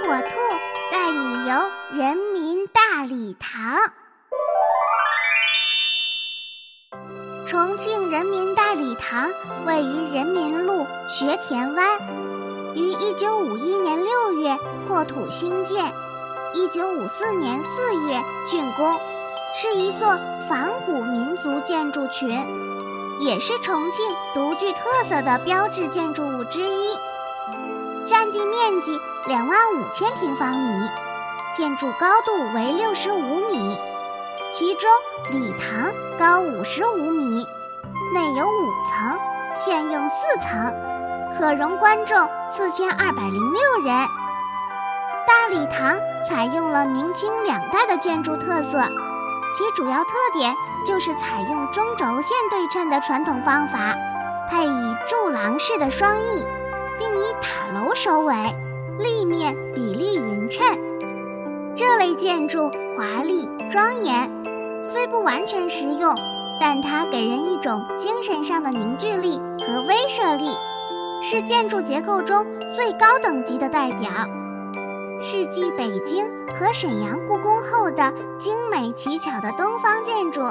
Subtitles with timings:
[0.00, 0.36] 火兔
[0.90, 3.78] 带你游人民大礼堂。
[7.46, 9.30] 重庆人民大礼堂
[9.66, 11.98] 位于人民路学田湾，
[12.74, 14.56] 于一九五一年六月
[14.86, 15.84] 破土兴建，
[16.54, 18.98] 一九五四年四月竣工，
[19.54, 20.08] 是一座
[20.48, 22.30] 仿古民族建筑群，
[23.20, 26.98] 也是重庆独具特色的标志建筑物之一。
[28.06, 30.88] 占地面积两万五千平方米，
[31.56, 33.78] 建筑高度为六十五米，
[34.52, 34.90] 其中
[35.30, 37.46] 礼堂高五十五米，
[38.12, 39.18] 内有五层，
[39.54, 40.74] 现用四层，
[41.36, 44.08] 可容观众四千二百零六人。
[45.26, 48.82] 大礼堂采用了明清两代的建筑特色，
[49.54, 50.54] 其主要特点
[50.86, 53.94] 就是采用中轴线对称的传统方法，
[54.48, 56.46] 配以柱廊式的双翼。
[57.00, 58.34] 并以塔楼首尾，
[58.98, 60.64] 立面比例匀称。
[61.74, 64.30] 这类建筑华丽庄严，
[64.92, 66.14] 虽不完全实用，
[66.60, 70.54] 但它给人一种精神上的凝聚力和威慑力，
[71.22, 74.10] 是建筑结构中最高等级的代表，
[75.22, 76.26] 是继北京
[76.58, 80.42] 和沈阳故宫后的精美奇巧的东方建筑。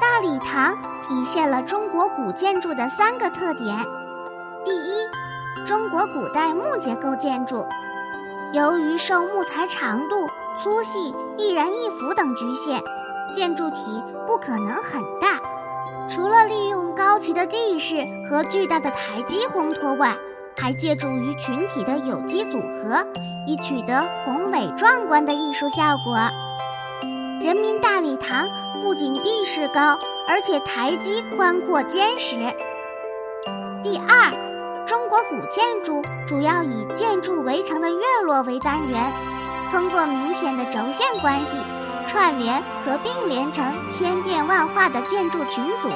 [0.00, 3.76] 大礼堂体现了中国古建筑的三个特点：
[5.64, 7.66] 中国古代木结构建筑，
[8.52, 10.28] 由于受木材长度、
[10.62, 12.82] 粗细、易燃易腐等局限，
[13.34, 15.40] 建筑体不可能很大。
[16.06, 20.14] 除了利用高齐的地势和巨大的台基烘托外，
[20.60, 23.06] 还借助于群体的有机组合，
[23.46, 26.18] 以取得宏伟壮观的艺术效果。
[27.40, 28.46] 人民大礼堂
[28.82, 29.98] 不仅地势高，
[30.28, 32.36] 而且台基宽阔坚实。
[33.82, 34.53] 第二。
[35.30, 39.12] 古建筑主要以建筑围成的院落为单元，
[39.70, 41.58] 通过明显的轴线关系
[42.06, 45.88] 串联和并联成千变万化的建筑群组。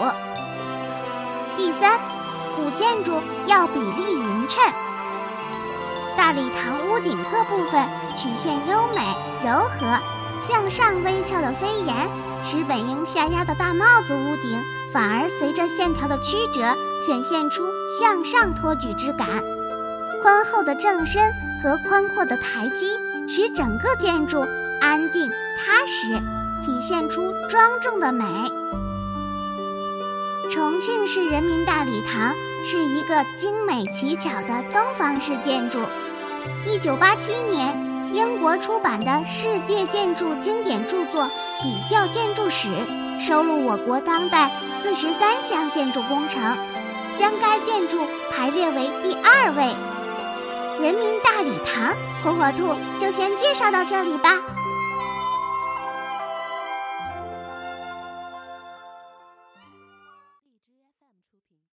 [1.57, 1.99] 第三，
[2.57, 4.63] 古建筑要比例匀称，
[6.17, 9.01] 大礼堂屋顶各部分曲线优美
[9.45, 10.01] 柔和，
[10.41, 12.09] 向上微翘的飞檐，
[12.43, 14.63] 使本应下压的大帽子屋顶。
[14.93, 16.63] 反而随着线条的曲折，
[16.99, 19.29] 显现出向上托举之感。
[20.23, 21.23] 宽厚的正身
[21.63, 24.47] 和宽阔的台基，使整个建筑
[24.81, 26.19] 安定踏实，
[26.65, 28.25] 体现出庄重的美。
[30.49, 32.35] 重庆市人民大礼堂
[32.65, 35.79] 是一个精美奇巧的东方式建筑。
[36.65, 41.25] 一九八七年，英国出版的《世界建筑经典著作·
[41.63, 42.69] 比较建筑史》。
[43.21, 46.41] 收录我国当代四十三项建筑工程，
[47.17, 47.99] 将该建筑
[48.31, 49.75] 排列为第二位。
[50.81, 51.93] 人民大礼堂，
[52.23, 54.35] 火火兔就先介绍到这里吧。